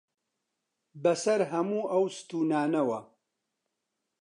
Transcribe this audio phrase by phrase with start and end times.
[1.03, 2.99] بەسەر هەموو ئەو ستوونانەوە